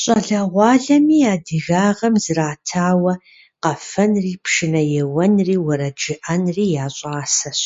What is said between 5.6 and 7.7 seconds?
уэрэд жыӀэнри я щӀасэщ.